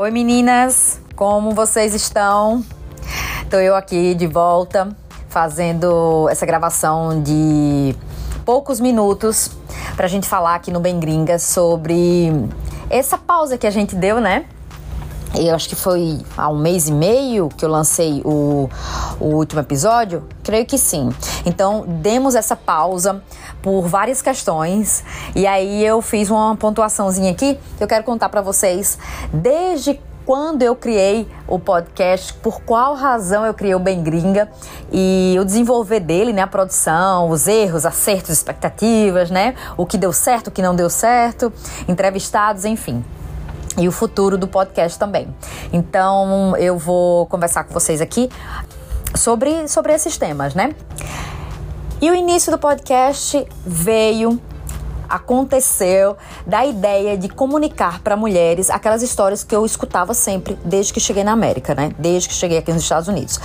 [0.00, 2.64] Oi meninas, como vocês estão?
[3.42, 4.96] Estou eu aqui de volta
[5.28, 7.94] fazendo essa gravação de
[8.46, 9.50] poucos minutos
[9.96, 12.32] para a gente falar aqui no Bem Gringa sobre
[12.88, 14.46] essa pausa que a gente deu, né?
[15.38, 18.68] Eu acho que foi há um mês e meio que eu lancei o,
[19.20, 20.24] o último episódio.
[20.42, 21.10] Creio que sim.
[21.46, 23.22] Então, demos essa pausa
[23.62, 25.04] por várias questões.
[25.34, 28.98] E aí eu fiz uma pontuaçãozinha aqui eu quero contar para vocês
[29.32, 34.48] desde quando eu criei o podcast, por qual razão eu criei o Bem Gringa
[34.92, 40.12] e o desenvolver dele, né, a produção, os erros, acertos, expectativas, né, o que deu
[40.12, 41.52] certo, o que não deu certo,
[41.88, 43.02] entrevistados, enfim
[43.78, 45.28] e o futuro do podcast também.
[45.72, 48.28] Então eu vou conversar com vocês aqui
[49.14, 50.74] sobre, sobre esses temas, né?
[52.00, 54.40] E o início do podcast veio
[55.10, 61.00] aconteceu da ideia de comunicar para mulheres aquelas histórias que eu escutava sempre desde que
[61.00, 61.92] cheguei na América, né?
[61.98, 63.40] Desde que cheguei aqui nos Estados Unidos.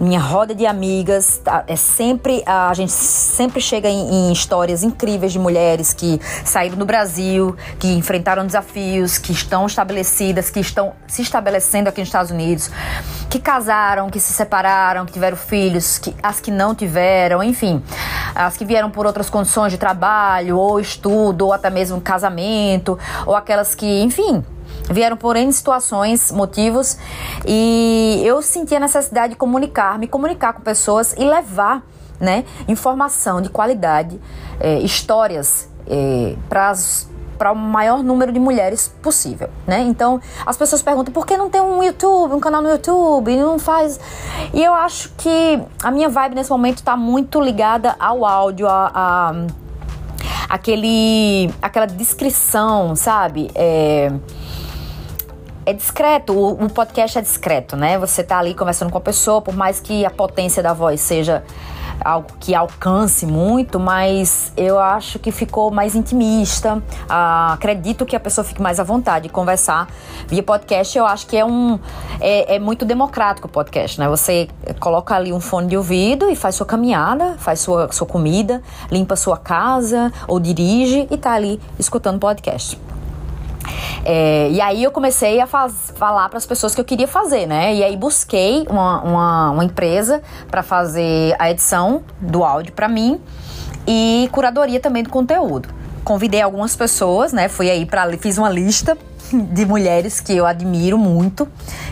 [0.00, 5.32] Minha roda de amigas tá, é sempre a gente sempre chega em, em histórias incríveis
[5.32, 11.22] de mulheres que saíram do Brasil, que enfrentaram desafios, que estão estabelecidas, que estão se
[11.22, 12.70] estabelecendo aqui nos Estados Unidos,
[13.30, 17.82] que casaram, que se separaram, que tiveram filhos, que, as que não tiveram, enfim,
[18.34, 23.34] as que vieram por outras condições de trabalho ou estudo, ou até mesmo casamento, ou
[23.34, 24.44] aquelas que, enfim,
[24.90, 26.98] vieram por N situações, motivos,
[27.46, 31.82] e eu senti a necessidade de comunicar, me comunicar com pessoas e levar
[32.20, 34.20] né, informação de qualidade,
[34.60, 36.74] é, histórias é, para
[37.38, 39.78] para o maior número de mulheres possível, né?
[39.82, 43.60] Então, as pessoas perguntam por que não tem um YouTube, um canal no YouTube, não
[43.60, 44.00] faz.
[44.52, 48.90] E eu acho que a minha vibe nesse momento está muito ligada ao áudio, a,
[48.92, 49.32] a
[50.48, 53.50] aquele, aquela descrição, sabe?
[53.54, 54.10] É,
[55.66, 57.98] é discreto, o, o, podcast é discreto, né?
[57.98, 61.44] Você tá ali conversando com a pessoa, por mais que a potência da voz seja
[62.04, 66.82] algo que alcance muito, mas eu acho que ficou mais intimista.
[67.08, 69.88] Ah, acredito que a pessoa fique mais à vontade de conversar
[70.26, 70.96] via podcast.
[70.96, 71.78] Eu acho que é um
[72.20, 74.08] é, é, muito democrático o podcast, né?
[74.08, 74.48] Você
[74.80, 79.16] coloca ali um fone de ouvido e faz sua caminhada, faz sua, sua comida, limpa
[79.16, 82.78] sua casa ou dirige e tá ali escutando podcast.
[84.10, 87.44] É, e aí eu comecei a faz, falar para as pessoas que eu queria fazer,
[87.44, 87.74] né?
[87.74, 93.20] E aí busquei uma, uma, uma empresa para fazer a edição do áudio para mim
[93.86, 95.68] e curadoria também do conteúdo.
[96.08, 97.50] Convidei algumas pessoas, né?
[97.50, 98.96] Fui aí para fiz uma lista
[99.52, 101.46] de mulheres que eu admiro muito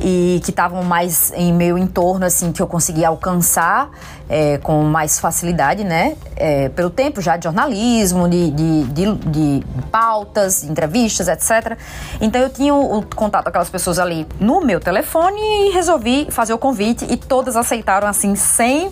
[0.00, 3.88] e que estavam mais em meu entorno, assim, que eu conseguia alcançar
[4.28, 6.16] é, com mais facilidade, né?
[6.34, 11.78] É, pelo tempo já de jornalismo, de, de, de, de pautas, de entrevistas, etc.
[12.20, 16.26] Então eu tinha o, o contato com aquelas pessoas ali no meu telefone e resolvi
[16.32, 18.90] fazer o convite e todas aceitaram, assim, sem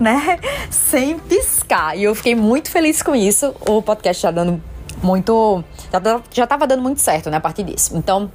[0.00, 0.38] né?
[0.70, 1.96] Sem piscar.
[1.96, 3.54] E eu fiquei muito feliz com isso.
[3.68, 4.62] O podcast já dando
[5.02, 5.62] muito.
[5.92, 7.96] Já, já tava dando muito certo, né, a partir disso.
[7.96, 8.30] Então.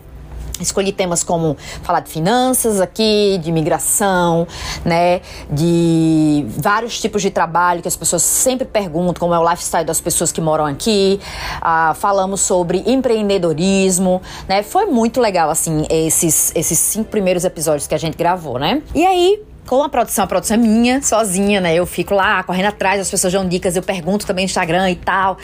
[0.60, 4.48] Escolhi temas como falar de finanças aqui, de imigração,
[4.86, 9.84] né, de vários tipos de trabalho que as pessoas sempre perguntam, como é o lifestyle
[9.84, 11.20] das pessoas que moram aqui.
[11.60, 14.62] Ah, falamos sobre empreendedorismo, né?
[14.62, 18.84] Foi muito legal, assim, esses, esses cinco primeiros episódios que a gente gravou, né?
[18.94, 21.74] E aí, com a produção, a produção é minha, sozinha, né?
[21.74, 24.98] Eu fico lá correndo atrás, as pessoas dão dicas, eu pergunto também no Instagram e
[24.98, 25.38] tal.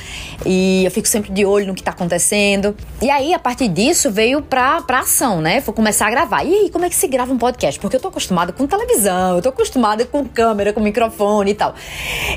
[0.45, 2.75] E eu fico sempre de olho no que tá acontecendo.
[3.01, 5.61] E aí, a partir disso, veio pra, pra ação, né?
[5.61, 6.43] Vou começar a gravar.
[6.43, 7.79] E aí, como é que se grava um podcast?
[7.79, 11.73] Porque eu tô acostumada com televisão, eu tô acostumada com câmera, com microfone e tal.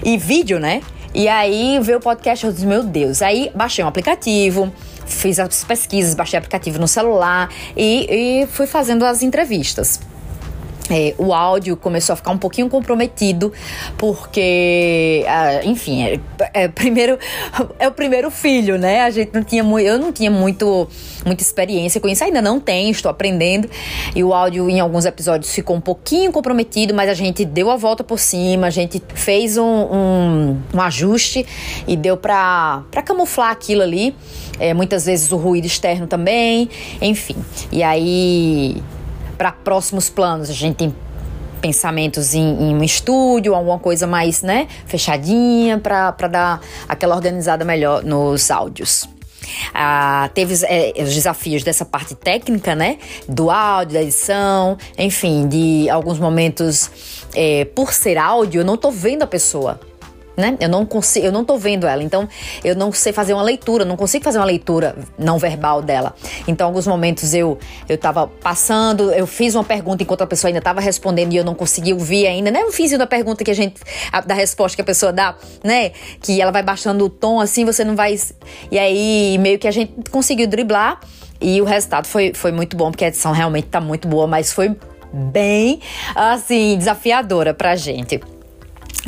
[0.04, 0.82] E vídeo, né?
[1.12, 3.20] E aí veio o podcast, eu disse, meu Deus.
[3.20, 4.72] Aí baixei um aplicativo,
[5.06, 9.98] fiz as pesquisas, baixei o aplicativo no celular e, e fui fazendo as entrevistas.
[10.90, 13.52] É, o áudio começou a ficar um pouquinho comprometido,
[13.96, 16.20] porque, ah, enfim, é,
[16.52, 17.16] é, primeiro,
[17.78, 19.02] é o primeiro filho, né?
[19.02, 20.88] A gente não tinha eu não tinha muito,
[21.24, 23.70] muita experiência com isso, ainda não tenho, estou aprendendo.
[24.16, 27.76] E o áudio em alguns episódios ficou um pouquinho comprometido, mas a gente deu a
[27.76, 31.46] volta por cima, a gente fez um, um, um ajuste
[31.86, 34.14] e deu para camuflar aquilo ali.
[34.58, 36.68] É, muitas vezes o ruído externo também,
[37.00, 37.36] enfim.
[37.72, 38.82] E aí
[39.40, 40.50] para próximos planos.
[40.50, 40.94] A gente tem
[41.62, 48.04] pensamentos em, em, um estúdio, alguma coisa mais, né, fechadinha, para dar aquela organizada melhor
[48.04, 49.08] nos áudios.
[49.72, 52.98] Ah, teve é, os desafios dessa parte técnica, né?
[53.26, 56.90] Do áudio, da edição, enfim, de alguns momentos,
[57.34, 59.80] é, por ser áudio, eu não tô vendo a pessoa
[60.40, 60.56] né?
[60.60, 62.28] Eu não consigo, eu não tô vendo ela, então
[62.64, 66.14] eu não sei fazer uma leitura, não consigo fazer uma leitura não verbal dela.
[66.48, 67.58] Então, alguns momentos eu
[67.88, 71.44] eu tava passando, eu fiz uma pergunta enquanto a pessoa ainda tava respondendo e eu
[71.44, 72.62] não consegui ouvir ainda, né?
[72.62, 73.80] Eu fiz uma pergunta que a gente
[74.12, 75.90] a, da resposta que a pessoa dá, né?
[76.20, 78.18] Que ela vai baixando o tom assim, você não vai
[78.70, 81.00] e aí meio que a gente conseguiu driblar
[81.40, 84.52] e o resultado foi, foi muito bom, porque a edição realmente tá muito boa, mas
[84.52, 84.76] foi
[85.12, 85.80] bem,
[86.14, 88.20] assim, desafiadora pra gente.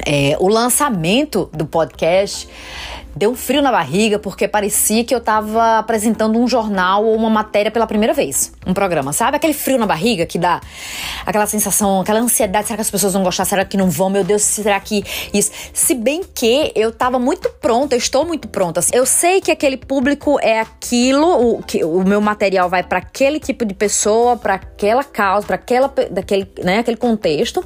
[0.07, 2.49] É, o lançamento do podcast
[3.15, 7.31] deu um frio na barriga porque parecia que eu tava apresentando um jornal ou uma
[7.31, 9.37] matéria pela primeira vez, um programa, sabe?
[9.37, 10.61] Aquele frio na barriga que dá
[11.27, 13.45] aquela sensação, aquela ansiedade, será que as pessoas vão gostar?
[13.45, 14.11] Será que não vão?
[14.11, 15.51] Meu Deus, será que isso?
[15.73, 18.81] Se bem que eu tava muito pronta, estou muito pronta.
[18.81, 18.91] Assim.
[18.95, 23.39] Eu sei que aquele público é aquilo, o, que, o meu material vai para aquele
[23.39, 27.65] tipo de pessoa, para aquela causa, para aquela daquele, né, aquele contexto.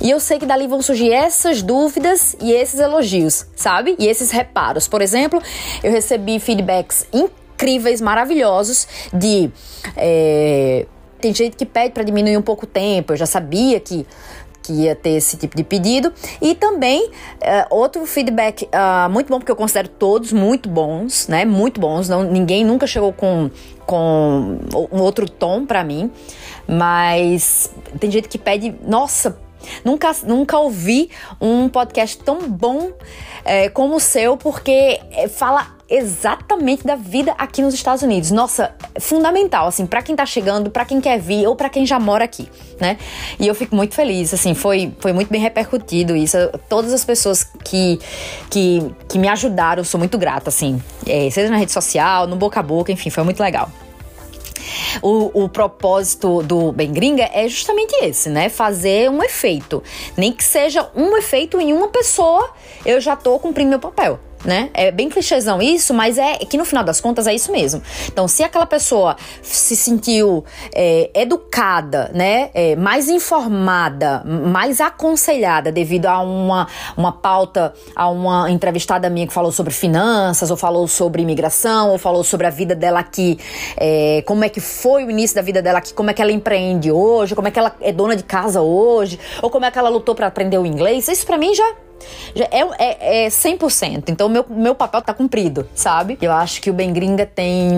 [0.00, 3.96] E eu sei que dali vão surgir essas dúvidas e esses elogios, sabe?
[3.98, 4.79] E esses reparos.
[4.88, 5.42] Por exemplo,
[5.82, 9.50] eu recebi feedbacks incríveis, maravilhosos de.
[9.96, 10.86] É,
[11.20, 13.12] tem gente que pede para diminuir um pouco o tempo.
[13.12, 14.06] Eu já sabia que
[14.62, 16.12] que ia ter esse tipo de pedido.
[16.40, 17.10] E também uh,
[17.70, 21.44] outro feedback uh, muito bom, porque eu considero todos muito bons, né?
[21.44, 22.08] Muito bons.
[22.08, 23.50] Não, ninguém nunca chegou com,
[23.86, 24.58] com
[24.92, 26.10] um outro tom para mim.
[26.68, 29.38] Mas tem gente que pede, nossa,
[29.84, 31.10] Nunca, nunca ouvi
[31.40, 32.92] um podcast tão bom
[33.44, 38.30] é, como o seu, porque é, fala exatamente da vida aqui nos Estados Unidos.
[38.30, 41.98] Nossa, fundamental, assim, para quem tá chegando, para quem quer vir ou para quem já
[41.98, 42.48] mora aqui,
[42.80, 42.96] né?
[43.40, 46.36] E eu fico muito feliz, assim, foi, foi muito bem repercutido isso.
[46.68, 47.98] Todas as pessoas que,
[48.48, 52.36] que, que me ajudaram, eu sou muito grata, assim, é, seja na rede social, no
[52.36, 53.68] boca a boca, enfim, foi muito legal.
[55.02, 58.48] O, o propósito do Bem Gringa é justamente esse, né?
[58.48, 59.82] Fazer um efeito.
[60.16, 62.50] Nem que seja um efeito em uma pessoa,
[62.84, 64.70] eu já tô cumprindo meu papel né?
[64.74, 67.82] É bem clichêzão isso, mas é que no final das contas é isso mesmo.
[68.08, 70.44] Então, se aquela pessoa se sentiu
[70.74, 72.50] é, educada, né?
[72.54, 76.66] É, mais informada, mais aconselhada devido a uma,
[76.96, 81.98] uma pauta, a uma entrevistada minha que falou sobre finanças, ou falou sobre imigração, ou
[81.98, 83.38] falou sobre a vida dela aqui,
[83.76, 86.32] é, como é que foi o início da vida dela aqui, como é que ela
[86.32, 89.78] empreende hoje, como é que ela é dona de casa hoje, ou como é que
[89.78, 91.08] ela lutou para aprender o inglês.
[91.08, 91.89] Isso para mim já já
[92.34, 94.04] é, é, é 100%.
[94.08, 96.18] Então, meu, meu papel tá cumprido, sabe?
[96.20, 97.70] Eu acho que o Bem Gringa tem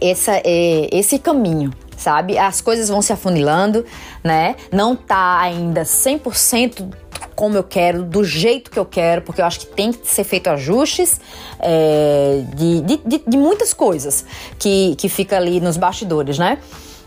[0.00, 2.38] essa, é, esse caminho, sabe?
[2.38, 3.84] As coisas vão se afunilando,
[4.22, 4.56] né?
[4.70, 6.88] Não tá ainda 100%
[7.34, 10.24] como eu quero, do jeito que eu quero, porque eu acho que tem que ser
[10.24, 11.20] feito ajustes
[11.58, 14.24] é, de, de, de, muitas coisas
[14.58, 16.58] que, que fica ali nos bastidores, né?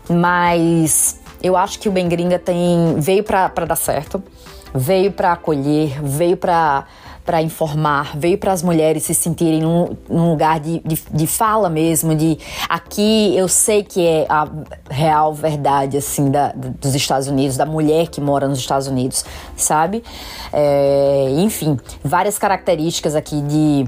[0.08, 4.22] Mas eu acho que o Bem Gringa tem, veio para dar certo
[4.76, 6.86] veio para acolher, veio para
[7.26, 11.68] para informar, veio para as mulheres se sentirem num, num lugar de, de, de, fala
[11.68, 12.38] mesmo, de
[12.68, 14.48] aqui eu sei que é a
[14.88, 19.24] real verdade assim da, dos Estados Unidos, da mulher que mora nos Estados Unidos,
[19.56, 20.04] sabe?
[20.52, 23.86] É, enfim, várias características aqui de,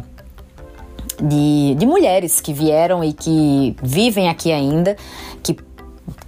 [1.22, 4.96] de, de mulheres que vieram e que vivem aqui ainda,
[5.44, 5.56] que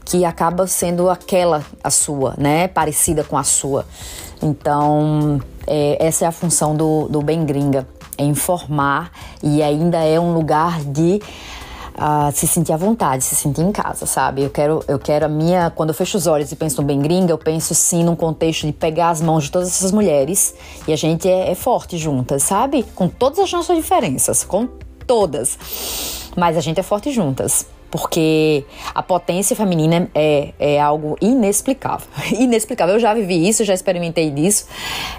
[0.04, 2.66] que acaba sendo aquela a sua, né?
[2.66, 3.86] Parecida com a sua.
[4.42, 9.10] Então, é, essa é a função do, do Bem Gringa, é informar
[9.42, 11.20] e ainda é um lugar de
[11.94, 14.42] uh, se sentir à vontade, se sentir em casa, sabe?
[14.42, 15.70] Eu quero, eu quero a minha.
[15.70, 18.66] Quando eu fecho os olhos e penso no Bem Gringa, eu penso sim num contexto
[18.66, 20.54] de pegar as mãos de todas essas mulheres
[20.87, 22.82] e a gente é, é forte juntas, sabe?
[22.94, 24.68] Com todas as nossas diferenças, com
[25.06, 25.59] todas.
[26.37, 32.06] Mas a gente é forte juntas porque a potência feminina é, é algo inexplicável.
[32.32, 32.94] Inexplicável.
[32.94, 34.66] Eu já vivi isso, já experimentei disso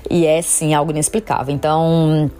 [0.10, 1.54] e é sim algo inexplicável.
[1.54, 2.32] Então.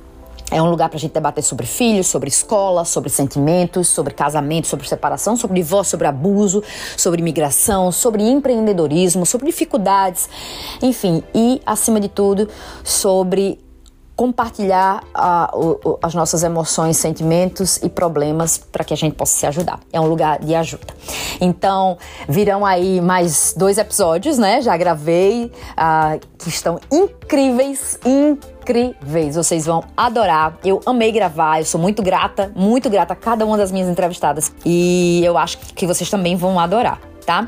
[0.54, 4.68] É um lugar para a gente debater sobre filhos, sobre escola, sobre sentimentos, sobre casamento,
[4.68, 6.62] sobre separação, sobre divórcio, sobre abuso,
[6.98, 10.28] sobre imigração, sobre empreendedorismo, sobre dificuldades,
[10.82, 12.50] enfim, e acima de tudo,
[12.84, 13.60] sobre
[14.22, 15.04] compartilhar
[15.52, 19.80] o, as nossas emoções, sentimentos e problemas para que a gente possa se ajudar.
[19.92, 20.94] É um lugar de ajuda.
[21.42, 21.98] Então,
[22.30, 24.62] virão aí mais dois episódios, né?
[24.62, 29.38] Já gravei, uh, que estão incríveis, incríveis.
[29.38, 30.56] Vocês vão adorar.
[30.64, 34.54] Eu amei gravar, eu sou muito grata, muito grata a cada uma das minhas entrevistadas.
[34.64, 37.48] E eu acho que vocês também vão adorar, tá?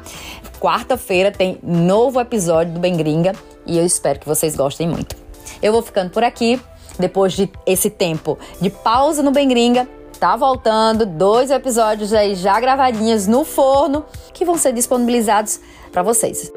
[0.59, 5.22] Quarta-feira tem novo episódio do Bem Gringa e eu espero que vocês gostem muito.
[5.61, 6.61] Eu vou ficando por aqui,
[6.97, 9.87] depois de esse tempo de pausa no Bengringa.
[10.19, 15.59] Tá voltando, dois episódios aí já gravadinhos no forno que vão ser disponibilizados
[15.91, 16.51] para vocês.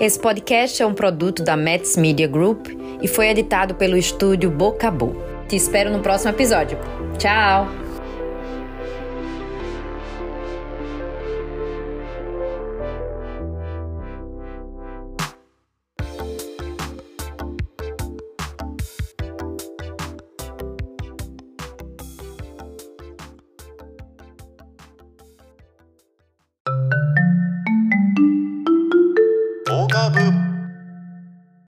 [0.00, 2.68] Esse podcast é um produto da Mets Media Group
[3.02, 5.18] e foi editado pelo estúdio Boca Boca.
[5.48, 6.78] Te espero no próximo episódio.
[7.18, 7.87] Tchau!